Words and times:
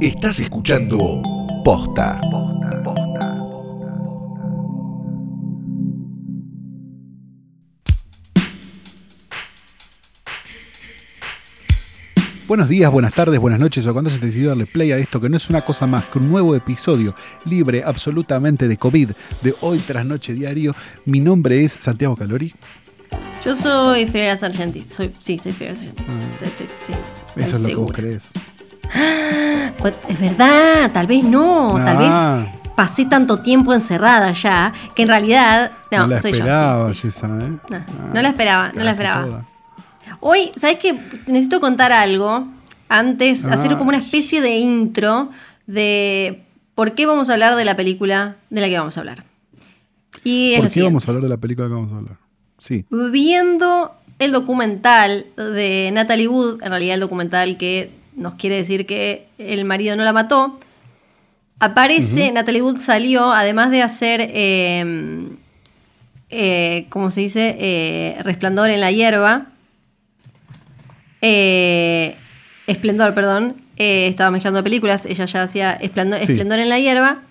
Estás 0.00 0.40
escuchando 0.40 1.20
Posta. 1.62 2.18
Buenos 12.48 12.70
días, 12.70 12.90
buenas 12.90 13.12
tardes, 13.12 13.38
buenas 13.38 13.60
noches 13.60 13.86
o 13.86 13.92
cuando 13.92 14.10
se 14.10 14.18
decidido 14.20 14.48
darle 14.48 14.64
play 14.64 14.90
a 14.92 14.96
esto 14.96 15.20
que 15.20 15.28
no 15.28 15.36
es 15.36 15.50
una 15.50 15.60
cosa 15.60 15.86
más 15.86 16.06
que 16.06 16.16
un 16.18 16.30
nuevo 16.30 16.56
episodio 16.56 17.14
libre 17.44 17.82
absolutamente 17.84 18.68
de 18.68 18.78
COVID 18.78 19.10
de 19.42 19.54
hoy 19.60 19.80
tras 19.80 20.06
noche 20.06 20.32
diario. 20.32 20.74
Mi 21.04 21.20
nombre 21.20 21.62
es 21.62 21.72
Santiago 21.72 22.16
Calori. 22.16 22.54
Yo 23.44 23.54
soy 23.54 24.06
Fidel 24.06 24.38
Sargenti. 24.38 24.86
Soy, 24.90 25.12
sí, 25.20 25.38
soy 25.38 25.52
Fidel 25.52 25.76
Sargenti. 25.76 26.04
Sí, 26.86 26.94
Eso 27.36 27.56
es 27.56 27.62
lo 27.62 27.68
que 27.68 27.74
vos 27.74 27.92
crees. 27.92 28.32
Pues, 29.78 29.94
Es 30.08 30.20
verdad, 30.20 30.90
tal 30.92 31.06
vez 31.06 31.24
no. 31.24 31.74
Tal 31.76 31.96
Ah. 32.00 32.46
vez 32.46 32.74
pasé 32.74 33.04
tanto 33.06 33.38
tiempo 33.38 33.72
encerrada 33.74 34.32
ya 34.32 34.72
que 34.94 35.02
en 35.02 35.08
realidad. 35.08 35.70
No, 35.90 35.98
No, 35.98 36.06
la 36.08 36.20
soy 36.20 36.32
yo, 36.32 36.36
sí, 36.36 36.40
esperabas 36.40 36.96
sí. 36.96 37.08
esa, 37.08 37.26
¿eh? 37.26 37.30
No, 37.30 37.60
Ah, 37.72 37.84
no 38.14 38.22
la 38.22 38.28
esperaba, 38.28 38.72
no 38.74 38.82
la 38.84 38.90
esperaba. 38.90 39.24
toda. 39.26 39.46
Hoy, 40.20 40.50
¿sabes 40.56 40.78
qué? 40.78 40.92
Necesito 41.26 41.60
contar 41.60 41.92
algo. 41.92 42.46
Antes, 42.88 43.44
Ah. 43.44 43.54
hacer 43.54 43.76
como 43.78 43.88
una 43.90 43.98
especie 43.98 44.40
de 44.40 44.58
intro 44.58 45.30
de 45.66 46.42
por 46.74 46.94
qué 46.94 47.06
vamos 47.06 47.30
a 47.30 47.34
hablar 47.34 47.54
de 47.56 47.64
la 47.64 47.76
película 47.76 48.36
de 48.50 48.60
la 48.60 48.68
que 48.68 48.78
vamos 48.78 48.96
a 48.96 49.00
hablar. 49.00 49.24
Y 50.24 50.56
¿Por 50.56 50.64
qué 50.64 50.70
siguiente. 50.70 50.90
vamos 50.90 51.06
a 51.06 51.10
hablar 51.10 51.22
de 51.22 51.28
la 51.28 51.36
película 51.36 51.68
que 51.68 51.74
vamos 51.74 51.92
a 51.92 51.96
hablar? 51.96 52.16
Sí. 52.58 52.84
viendo 52.90 53.92
el 54.18 54.32
documental 54.32 55.24
de 55.36 55.90
Natalie 55.94 56.28
Wood, 56.28 56.62
en 56.62 56.68
realidad 56.68 56.94
el 56.94 57.00
documental 57.00 57.56
que 57.56 57.90
nos 58.16 58.34
quiere 58.34 58.56
decir 58.56 58.86
que 58.86 59.26
el 59.38 59.64
marido 59.64 59.96
no 59.96 60.04
la 60.04 60.12
mató, 60.12 60.58
aparece, 61.58 62.32
Natalie 62.32 62.62
Wood 62.62 62.78
salió, 62.78 63.32
además 63.32 63.70
de 63.70 63.82
hacer, 63.82 64.20
eh, 64.32 65.28
eh, 66.30 66.86
¿cómo 66.88 67.10
se 67.10 67.20
dice? 67.20 67.56
Eh, 67.58 68.16
Resplandor 68.22 68.70
en 68.70 68.80
la 68.80 68.90
hierba. 68.92 69.46
Eh, 71.20 72.16
Esplendor, 72.66 73.14
perdón. 73.14 73.56
Eh, 73.76 74.06
estaba 74.08 74.30
mezclando 74.30 74.62
películas, 74.62 75.06
ella 75.06 75.24
ya 75.24 75.42
hacía 75.42 75.72
Esplendor, 75.72 76.18
Sí. 76.20 76.32
Esplendor 76.32 76.58
en 76.58 76.68
la 76.68 76.78
hierba. 76.78 77.22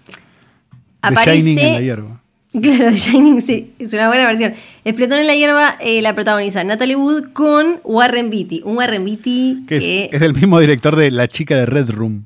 The 1.02 1.16
Shining 1.16 1.59
en 1.59 1.73
la 1.73 1.81
hierba. 1.81 2.21
Claro, 2.61 2.92
Shining, 2.92 3.42
sí, 3.44 3.73
es 3.78 3.94
una 3.94 4.08
buena 4.08 4.25
versión. 4.25 4.53
Esplendor 4.83 5.19
en 5.19 5.28
la 5.28 5.36
hierba 5.36 5.75
eh, 5.80 6.02
la 6.02 6.16
protagoniza 6.16 6.64
Natalie 6.64 6.95
Wood 6.95 7.31
con 7.33 7.80
Warren 7.83 8.30
Beatty. 8.31 8.61
Un 8.66 8.75
Warren 8.78 9.05
Beatty 9.05 9.66
Que 9.67 9.80
que, 9.80 10.05
es, 10.05 10.14
es 10.14 10.22
el 10.23 10.33
mismo 10.33 10.59
director 10.59 10.95
de 10.95 11.11
La 11.11 11.27
chica 11.27 11.55
de 11.55 11.66
Red 11.67 11.92
Room. 11.92 12.25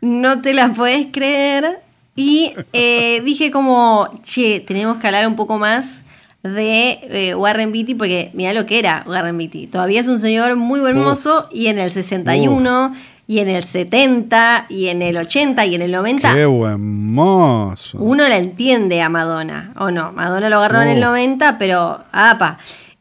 no 0.00 0.40
te 0.40 0.54
la 0.54 0.72
puedes 0.72 1.08
creer. 1.12 1.80
Y 2.14 2.52
eh, 2.72 3.20
dije 3.24 3.50
como, 3.50 4.08
che, 4.22 4.60
tenemos 4.60 4.98
que 4.98 5.06
hablar 5.08 5.26
un 5.26 5.34
poco 5.36 5.58
más 5.58 6.04
de 6.44 7.00
eh, 7.10 7.34
Warren 7.34 7.72
Beatty 7.72 7.96
porque 7.96 8.30
mira 8.34 8.52
lo 8.52 8.66
que 8.66 8.78
era 8.78 9.02
Warren 9.08 9.36
Beatty. 9.36 9.66
Todavía 9.66 10.00
es 10.00 10.06
un 10.06 10.20
señor 10.20 10.54
muy 10.54 10.78
Uf. 10.80 10.94
mozo 10.94 11.48
y 11.50 11.66
en 11.66 11.78
el 11.80 11.90
61 11.90 12.94
y 13.28 13.40
en 13.40 13.48
el 13.48 13.64
70 13.64 14.66
y 14.68 14.86
en 14.88 15.02
el 15.02 15.16
80 15.16 15.66
y 15.66 15.74
en 15.74 15.82
el 15.82 15.92
90 15.92 16.34
Qué 16.34 16.46
buen 16.46 17.12
mozo. 17.12 17.98
uno 17.98 18.28
la 18.28 18.36
entiende 18.38 19.02
a 19.02 19.08
Madonna, 19.08 19.72
o 19.76 19.90
no. 19.90 20.12
Madonna 20.12 20.48
lo 20.48 20.56
agarró 20.58 20.82
en 20.82 20.88
el 20.88 21.02
Oh. 21.02 21.06
90, 21.08 21.58
pero 21.58 22.04
apa. 22.12 22.58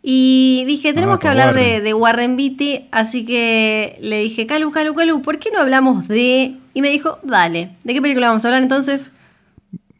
Y 0.08 0.64
dije, 0.68 0.94
tenemos 0.94 1.16
Ah, 1.16 1.20
que 1.20 1.24
pa' 1.26 1.32
hablar 1.32 1.56
de, 1.56 1.62
Warren. 1.62 1.84
de 1.84 1.94
Warren 1.94 2.36
Beatty, 2.38 2.86
así 2.92 3.26
que 3.26 3.98
le 4.02 4.20
dije, 4.20 4.46
Calu, 4.46 4.72
Calu, 4.72 4.94
Calu, 4.94 5.22
¿por 5.22 5.40
qué 5.40 5.50
no 5.52 5.60
hablamos 5.60 6.08
de...? 6.08 6.56
Y 6.76 6.82
me 6.82 6.90
dijo, 6.90 7.18
dale, 7.24 7.72
¿de 7.84 7.94
qué 7.94 8.02
película 8.02 8.28
vamos 8.28 8.46
a 8.46 8.50
hablar 8.50 8.62
entonces? 8.62 9.12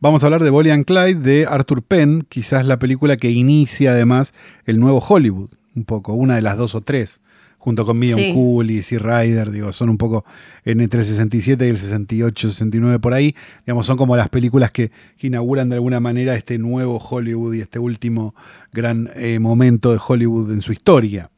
Vamos 0.02 0.22
a 0.22 0.28
hablar 0.28 0.44
de 0.44 0.50
Bonnie 0.52 0.72
and 0.72 0.86
Clyde 0.86 1.16
de 1.16 1.48
Arthur 1.50 1.82
Penn, 1.82 2.26
quizás 2.30 2.66
la 2.66 2.78
película 2.78 3.18
que 3.18 3.32
inicia 3.32 3.92
además 3.92 4.34
el 4.66 4.80
nuevo 4.80 5.00
Hollywood, 5.08 5.50
un 5.76 5.86
poco, 5.86 6.14
una 6.14 6.36
de 6.36 6.42
las 6.44 6.58
dos 6.58 6.76
o 6.76 6.82
tres, 6.82 7.22
junto 7.66 7.84
con 7.86 7.98
Medium 7.98 8.20
Sí. 8.20 8.32
Cool 8.34 8.70
y 8.70 8.78
Easy 8.78 8.98
Rider, 9.00 9.50
digo, 9.52 9.74
son 9.74 9.90
un 9.90 9.98
poco 9.98 10.24
en 10.64 10.82
entre 10.82 11.00
el 11.00 11.06
67 11.06 11.66
y 11.66 11.70
el 11.70 11.78
68, 11.80 12.52
69 12.52 13.00
por 13.00 13.14
ahí, 13.16 13.36
digamos, 13.66 13.88
son 13.88 13.98
como 13.98 14.16
las 14.16 14.30
películas 14.30 14.70
que, 14.70 14.92
que 15.18 15.28
inauguran 15.28 15.68
de 15.70 15.76
alguna 15.76 16.00
manera 16.00 16.36
este 16.36 16.60
nuevo 16.60 17.00
Hollywood 17.00 17.56
y 17.56 17.62
este 17.62 17.80
último 17.80 18.36
gran 18.72 19.10
eh, 19.16 19.40
momento 19.40 19.92
de 19.92 20.00
Hollywood 20.08 20.52
en 20.52 20.62
su 20.62 20.72
historia. 20.72 21.32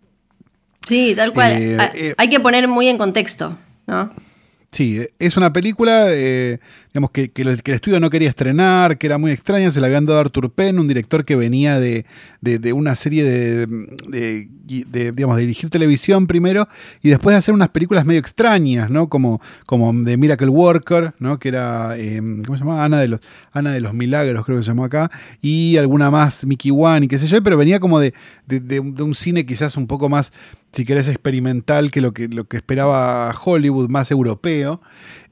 Sí, 0.86 1.14
tal 1.16 1.32
cual. 1.34 1.54
Eh, 1.54 1.78
Ha- 1.80 1.92
eh. 1.96 2.14
Hay 2.18 2.30
que 2.30 2.40
poner 2.42 2.68
muy 2.68 2.88
en 2.90 2.98
contexto, 2.98 3.58
¿no? 3.88 4.12
Sí, 4.70 5.00
es 5.18 5.38
una 5.38 5.54
película 5.54 6.08
eh, 6.10 6.60
digamos 6.94 7.12
que, 7.12 7.30
que 7.32 7.42
el 7.44 7.48
estudio 7.50 8.00
no 8.02 8.10
quería 8.10 8.28
estrenar, 8.30 8.98
que 8.98 9.08
era 9.08 9.18
muy 9.18 9.32
extraña, 9.32 9.72
se 9.72 9.80
la 9.80 9.88
habían 9.88 10.06
dado 10.06 10.20
a 10.20 10.22
Arthur 10.22 10.52
Penn, 10.52 10.78
un 10.78 10.88
director 10.90 11.24
que 11.26 11.36
venía 11.38 11.80
de, 11.80 12.06
de- 12.42 12.74
una 12.74 12.96
serie 12.96 13.24
de, 13.24 13.66
de- 14.08 15.12
digamos, 15.14 15.38
dirigir 15.38 15.70
televisión 15.70 16.28
primero 16.28 16.68
y 17.02 17.10
después 17.10 17.34
de 17.34 17.38
hacer 17.38 17.54
unas 17.54 17.70
películas 17.70 18.06
medio 18.06 18.20
extrañas, 18.20 18.90
¿no? 18.90 19.08
Como, 19.10 19.42
como 19.66 19.94
de 19.94 20.18
Miracle 20.18 20.50
Worker, 20.50 21.14
¿no? 21.20 21.40
Que 21.40 21.48
era, 21.50 21.96
eh, 21.98 22.20
¿cómo 22.46 22.58
se 22.58 22.64
llamaba? 22.64 22.84
Ana 22.84 23.00
de, 23.00 23.08
los, 23.08 23.22
Ana 23.54 23.72
de 23.72 23.80
los 23.80 23.94
Milagros, 23.94 24.44
creo 24.46 24.58
que 24.58 24.64
se 24.64 24.68
llamó 24.70 24.84
acá, 24.84 25.10
y 25.42 25.78
alguna 25.78 26.12
más, 26.12 26.46
Mickey 26.46 26.72
One 26.76 27.06
y 27.06 27.08
qué 27.08 27.18
sé 27.20 27.28
yo, 27.28 27.42
pero 27.42 27.58
venía 27.58 27.80
como 27.80 28.00
de 28.00 28.14
un 29.02 29.16
cine 29.16 29.46
quizás 29.46 29.78
un 29.78 29.88
poco 29.88 30.10
más, 30.10 30.34
si 30.74 30.84
querés, 30.84 31.08
experimental 31.08 31.90
que 31.92 32.02
lo 32.02 32.12
que, 32.14 32.28
lo 32.28 32.46
que 32.48 32.58
esperaba 32.58 33.34
Hollywood, 33.46 33.88
más 33.90 34.12
europeo. 34.12 34.67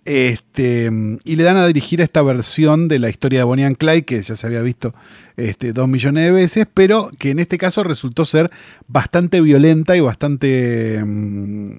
Este, 0.06 0.92
y 1.24 1.36
le 1.36 1.44
dan 1.44 1.58
a 1.58 1.66
dirigir 1.66 2.00
esta 2.00 2.22
versión 2.22 2.88
de 2.88 3.00
la 3.00 3.10
historia 3.10 3.40
de 3.40 3.46
Bonnie 3.46 3.66
and 3.66 3.78
Clyde, 3.78 4.06
que 4.06 4.22
ya 4.22 4.36
se 4.36 4.46
había 4.46 4.62
visto 4.62 4.94
este, 5.36 5.74
dos 5.74 5.88
millones 5.88 6.26
de 6.26 6.32
veces, 6.32 6.68
pero 6.72 7.10
que 7.18 7.32
en 7.32 7.40
este 7.40 7.58
caso 7.58 7.84
resultó 7.84 8.24
ser 8.24 8.48
bastante 8.88 9.42
violenta 9.42 9.98
y 9.98 10.02
bastante 10.02 11.04
mm, 11.04 11.72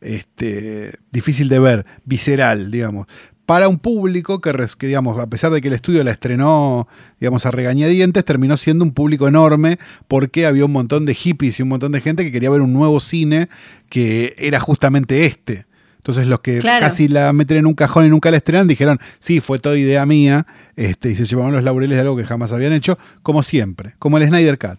este, 0.00 0.92
difícil 1.12 1.50
de 1.50 1.58
ver, 1.58 1.86
visceral, 2.06 2.70
digamos. 2.70 3.06
Para 3.44 3.68
un 3.68 3.78
público 3.78 4.40
que, 4.40 4.52
que, 4.78 4.86
digamos, 4.86 5.18
a 5.18 5.26
pesar 5.26 5.52
de 5.52 5.60
que 5.60 5.68
el 5.68 5.74
estudio 5.74 6.02
la 6.04 6.10
estrenó, 6.10 6.88
digamos, 7.20 7.44
a 7.44 7.50
regañadientes, 7.50 8.24
terminó 8.24 8.56
siendo 8.56 8.84
un 8.84 8.92
público 8.92 9.28
enorme 9.28 9.78
porque 10.06 10.46
había 10.46 10.64
un 10.64 10.72
montón 10.72 11.04
de 11.04 11.14
hippies 11.14 11.58
y 11.58 11.62
un 11.62 11.70
montón 11.70 11.92
de 11.92 12.00
gente 12.00 12.24
que 12.24 12.32
quería 12.32 12.50
ver 12.50 12.62
un 12.62 12.72
nuevo 12.72 13.00
cine 13.00 13.48
que 13.90 14.34
era 14.38 14.58
justamente 14.58 15.26
este. 15.26 15.67
Entonces 16.08 16.26
los 16.26 16.40
que 16.40 16.58
Claro. 16.60 16.86
casi 16.86 17.06
la 17.06 17.34
meten 17.34 17.58
en 17.58 17.66
un 17.66 17.74
cajón 17.74 18.06
y 18.06 18.08
nunca 18.08 18.30
la 18.30 18.38
estrenan 18.38 18.66
dijeron, 18.66 18.98
sí, 19.18 19.40
fue 19.40 19.58
toda 19.58 19.76
idea 19.76 20.06
mía, 20.06 20.46
este, 20.74 21.10
y 21.10 21.16
se 21.16 21.26
llevaron 21.26 21.52
los 21.52 21.62
laureles 21.62 21.96
de 21.96 22.00
algo 22.00 22.16
que 22.16 22.24
jamás 22.24 22.50
habían 22.50 22.72
hecho, 22.72 22.96
como 23.22 23.42
siempre, 23.42 23.94
como 23.98 24.16
el 24.16 24.26
Snyder 24.26 24.58
Cut. 24.58 24.78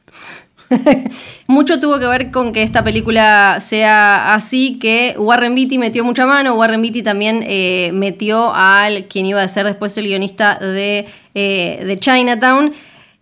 Mucho 1.47 1.79
tuvo 1.79 2.00
que 2.00 2.07
ver 2.07 2.31
con 2.31 2.51
que 2.51 2.63
esta 2.63 2.84
película 2.84 3.59
sea 3.62 4.34
así, 4.34 4.78
que 4.79 5.16
Warren 5.17 5.56
Beatty 5.56 5.78
metió 5.78 6.03
mucha 6.03 6.25
mano, 6.25 6.56
Warren 6.56 6.81
Beatty 6.81 7.03
también 7.03 7.44
eh, 7.46 7.91
metió 7.94 8.53
al 8.53 9.06
quien 9.06 9.25
iba 9.25 9.41
a 9.41 9.47
ser 9.47 9.66
después 9.66 9.97
el 9.97 10.06
guionista 10.06 10.56
de, 10.59 11.07
eh, 11.35 11.84
de 11.85 12.00
Chinatown, 12.00 12.73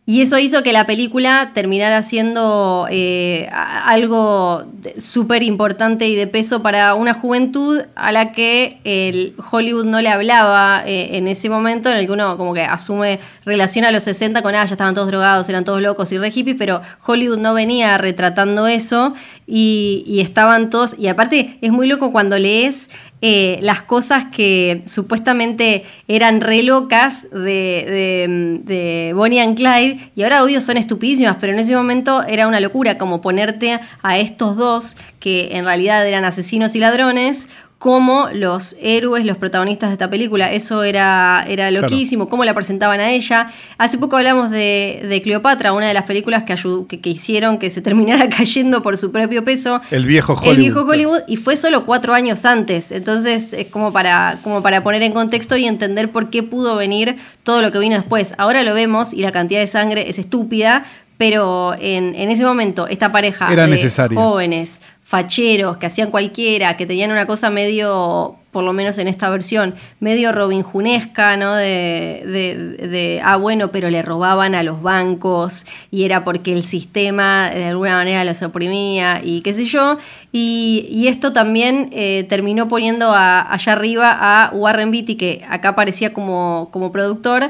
y 0.10 0.22
eso 0.22 0.40
hizo 0.40 0.64
que 0.64 0.72
la 0.72 0.86
película 0.86 1.52
terminara 1.54 2.02
siendo 2.02 2.88
eh, 2.90 3.50
algo 3.52 4.64
súper 4.98 5.44
importante 5.44 6.08
y 6.08 6.16
de 6.16 6.28
peso 6.28 6.64
para 6.64 6.94
una 6.94 7.14
juventud 7.14 7.82
a 7.94 8.14
la 8.14 8.32
que 8.32 9.34
Hollywood 9.52 9.84
no 9.84 10.00
le 10.00 10.08
hablaba 10.08 10.82
eh, 10.86 11.18
en 11.18 11.28
ese 11.28 11.50
momento, 11.50 11.90
en 11.90 11.98
el 11.98 12.06
que 12.06 12.14
uno 12.14 12.38
como 12.38 12.54
que 12.54 12.62
asume 12.62 13.20
relación 13.44 13.84
a 13.84 13.92
los 13.92 14.04
60 14.04 14.42
con, 14.44 14.56
ah, 14.56 14.64
ya 14.64 14.76
estaban 14.76 14.96
todos 14.96 15.10
drogados, 15.10 15.50
eran 15.50 15.66
todos 15.66 15.82
locos 15.82 16.10
y 16.14 16.18
re 16.18 16.32
hippies, 16.32 16.56
pero 16.58 16.82
Hollywood 17.06 17.40
no 17.40 17.54
venía 17.54 17.98
retratando 17.98 18.66
eso 18.66 19.14
y, 19.46 20.06
y 20.08 20.22
estaban 20.22 20.70
todos, 20.70 20.96
y 20.98 21.10
aparte 21.10 21.58
es 21.60 21.74
muy 21.74 21.86
loco 21.86 22.14
cuando 22.14 22.40
lees 22.40 22.90
eh, 23.22 23.58
las 23.62 23.82
cosas 23.82 24.26
que 24.32 24.84
supuestamente 24.86 25.84
eran 26.08 26.40
re 26.42 26.62
locas 26.64 27.24
de, 27.32 27.40
de- 27.40 28.60
de 28.64 29.14
Bonnie 29.14 29.40
and 29.40 29.56
Clyde, 29.58 30.12
y 30.16 30.24
ahora 30.24 30.44
obvio 30.44 30.62
son 30.62 30.78
estupidísimas, 30.78 31.38
pero 31.40 31.54
en 31.54 31.60
ese 31.60 31.76
momento 31.76 32.24
era 32.24 32.48
una 32.48 32.60
locura 32.60 32.98
como 32.98 33.20
ponerte 33.22 33.80
a 34.04 34.18
estos 34.20 34.56
dos, 34.56 34.98
que 35.20 35.50
en 35.54 35.66
realidad 35.66 36.06
eran 36.08 36.26
asesinos 36.26 36.76
y 36.76 36.80
ladrones, 36.80 37.50
como 37.78 38.30
los 38.34 38.76
héroes, 38.82 39.24
los 39.24 39.38
protagonistas 39.38 39.90
de 39.90 39.94
esta 39.94 40.10
película. 40.10 40.52
Eso 40.52 40.84
era, 40.84 41.46
era 41.48 41.70
Claro. 41.70 41.82
loquísimo, 41.88 42.28
cómo 42.28 42.44
la 42.44 42.56
presentaban 42.56 43.00
a 43.00 43.12
ella. 43.12 43.52
Hace 43.78 44.00
poco 44.00 44.18
hablamos 44.18 44.50
de, 44.50 45.06
de 45.08 45.22
Cleopatra, 45.22 45.74
una 45.74 45.88
de 45.88 45.94
las 45.94 46.04
películas 46.06 46.42
que, 46.44 46.54
ayudó- 46.54 46.88
que, 46.88 47.00
que 47.00 47.10
hicieron 47.12 47.60
que 47.60 47.70
se 47.70 47.82
terminara 47.88 48.30
cayendo 48.30 48.82
por 48.82 48.98
su 48.98 49.12
propio 49.12 49.44
peso. 49.46 49.80
El 49.92 50.06
viejo 50.08 50.34
Hollywood. 50.34 50.52
El 50.52 50.58
viejo 50.58 50.82
Hollywood, 50.82 51.20
y 51.28 51.38
fue 51.38 51.56
solo 51.56 51.86
cuatro 51.86 52.16
años 52.16 52.46
antes. 52.46 52.92
Entonces, 52.92 53.54
es 53.54 53.68
como 53.68 53.94
para, 53.94 54.40
como 54.44 54.64
para 54.64 54.82
poner 54.84 55.04
en 55.04 55.12
contexto 55.14 55.56
y 55.56 55.66
entender 55.68 56.12
por 56.12 56.32
qué 56.32 56.42
pudo 56.42 56.78
venir 56.78 57.16
todo 57.44 57.62
lo 57.62 57.72
que 57.72 57.78
vino 57.78 57.96
después. 57.96 58.34
Ahora 58.40 58.64
lo 58.64 58.74
vemos 58.74 59.14
y 59.14 59.18
la 59.22 59.32
cantidad 59.32 59.60
de 59.60 59.68
sangre 59.68 60.10
es 60.10 60.18
estúpida, 60.18 60.84
pero 61.20 61.76
en, 61.80 62.16
en 62.16 62.30
ese 62.32 62.44
momento, 62.44 62.88
esta 62.88 63.12
pareja 63.12 63.52
Era 63.54 63.66
de 63.66 63.72
necesaria. 63.72 64.20
jóvenes, 64.20 64.80
facheros, 65.08 65.78
que 65.78 65.86
hacían 65.86 66.12
cualquiera, 66.12 66.76
que 66.76 66.86
tenían 66.86 67.12
una 67.12 67.26
cosa 67.26 67.50
medio 67.50 68.36
por 68.52 68.66
lo 68.66 68.74
menos 68.74 68.98
en 68.98 69.08
esta 69.08 69.30
versión, 69.30 69.74
medio 70.02 70.34
Robin 70.34 70.64
Junesca, 70.64 71.38
¿no? 71.38 71.56
De, 71.56 72.24
de, 72.26 72.88
de, 72.88 73.22
ah, 73.24 73.38
bueno, 73.38 73.72
pero 73.72 73.90
le 73.90 74.02
robaban 74.02 74.54
a 74.54 74.64
los 74.64 74.82
bancos 74.82 75.66
y 75.92 76.04
era 76.04 76.26
porque 76.26 76.52
el 76.52 76.64
sistema 76.64 77.50
de 77.52 77.66
alguna 77.66 77.96
manera 77.96 78.26
los 78.26 78.42
oprimía 78.42 79.22
y 79.24 79.42
qué 79.44 79.54
sé 79.54 79.66
yo. 79.66 79.98
Y, 80.34 80.90
y 80.92 81.08
esto 81.08 81.32
también 81.32 81.90
eh, 81.94 82.26
terminó 82.28 82.68
poniendo 82.68 83.14
allá 83.14 83.72
arriba 83.72 84.18
a 84.20 84.50
Warren 84.54 84.92
Beatty, 84.92 85.16
que 85.16 85.46
acá 85.48 85.70
aparecía 85.70 86.12
como, 86.12 86.68
como 86.74 86.92
productor, 86.92 87.50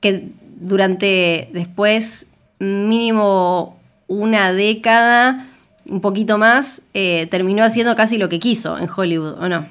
que 0.00 0.30
durante 0.58 1.50
después 1.52 2.26
mínimo 2.58 3.76
una 4.08 4.52
década, 4.52 5.46
un 5.88 6.00
poquito 6.00 6.38
más, 6.38 6.82
eh, 6.94 7.26
terminó 7.30 7.64
haciendo 7.64 7.94
casi 7.96 8.18
lo 8.18 8.28
que 8.28 8.38
quiso 8.38 8.78
en 8.78 8.88
Hollywood, 8.94 9.34
¿o 9.40 9.48
no? 9.48 9.66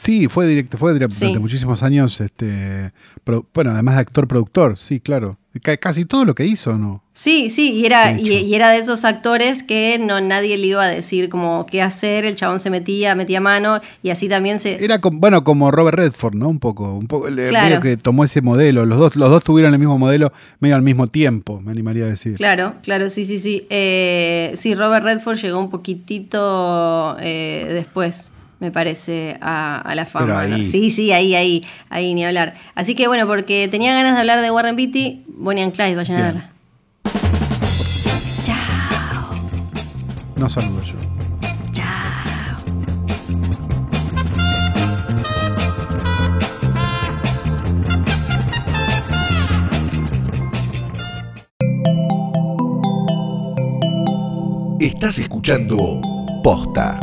Sí, 0.00 0.28
fue 0.28 0.46
directo, 0.46 0.78
fue 0.78 0.92
durante 0.92 1.16
Sí. 1.16 1.36
muchísimos 1.40 1.82
años, 1.82 2.20
este, 2.20 2.92
pro- 3.24 3.44
bueno, 3.52 3.72
además 3.72 3.96
de 3.96 4.02
actor 4.02 4.28
productor, 4.28 4.78
sí, 4.78 5.00
claro. 5.00 5.38
Ca- 5.60 5.76
Casi 5.76 6.04
todo 6.04 6.24
lo 6.24 6.36
que 6.36 6.46
hizo, 6.46 6.78
¿no? 6.78 7.02
Sí, 7.12 7.50
sí, 7.50 7.72
y 7.72 7.84
era, 7.84 8.12
y, 8.16 8.54
era 8.54 8.70
de 8.70 8.76
esos 8.78 9.04
actores 9.04 9.64
que 9.64 9.98
no 9.98 10.20
nadie 10.20 10.56
le 10.56 10.68
iba 10.68 10.84
a 10.84 10.86
decir 10.86 11.28
como 11.28 11.66
qué 11.66 11.82
hacer, 11.82 12.24
el 12.24 12.36
chabón 12.36 12.60
se 12.60 12.70
metía, 12.70 13.16
metía 13.16 13.40
mano, 13.40 13.80
y 14.04 14.10
así 14.10 14.28
también 14.28 14.60
se. 14.60 14.82
Era 14.84 15.00
como, 15.00 15.18
bueno, 15.18 15.42
como 15.42 15.72
Robert 15.72 15.98
Redford, 15.98 16.36
¿no? 16.36 16.48
Un 16.48 16.60
poco, 16.60 16.92
un 16.94 17.08
poco, 17.08 17.26
Claro. 17.26 17.80
que 17.80 17.96
tomó 17.96 18.22
ese 18.22 18.40
modelo. 18.40 18.86
Los 18.86 18.98
dos, 18.98 19.16
los 19.16 19.30
dos 19.30 19.42
tuvieron 19.42 19.72
el 19.72 19.80
mismo 19.80 19.98
modelo, 19.98 20.32
medio 20.60 20.76
al 20.76 20.82
mismo 20.82 21.08
tiempo, 21.08 21.60
me 21.60 21.72
animaría 21.72 22.04
a 22.04 22.08
decir. 22.08 22.36
Claro, 22.36 22.74
claro, 22.84 23.10
sí, 23.10 23.24
sí, 23.24 23.40
sí. 23.40 23.66
Eh, 23.68 24.52
sí, 24.54 24.76
Robert 24.76 25.04
Redford 25.04 25.38
llegó 25.38 25.58
un 25.58 25.70
poquitito 25.70 27.16
eh, 27.20 27.66
después, 27.74 28.30
me 28.60 28.70
parece, 28.70 29.36
a, 29.40 29.78
a 29.80 29.94
la 29.94 30.04
fama. 30.06 30.26
Pero 30.26 30.38
ahí- 30.38 30.50
¿no? 30.50 30.58
Sí, 30.70 30.90
sí, 30.90 31.12
ahí, 31.12 31.34
ahí, 31.34 31.64
ahí, 31.90 32.14
ni 32.14 32.24
hablar. 32.24 32.54
Así 32.74 32.94
que 32.94 33.06
bueno, 33.08 33.26
porque 33.26 33.68
tenía 33.70 33.92
ganas 33.94 34.14
de 34.14 34.20
hablar 34.20 34.40
de 34.40 34.50
Warren 34.50 34.76
Beatty, 34.76 35.24
Bonnie 35.28 35.62
and 35.62 35.72
Clyde, 35.74 35.96
vayan 35.96 36.16
a 36.16 36.22
verla. 36.22 36.50
No 40.36 40.48
saludo 40.48 40.80
yo. 40.84 40.94
Chao. 41.72 43.28
Estás 54.80 55.18
escuchando 55.18 56.00
Posta. 56.42 57.00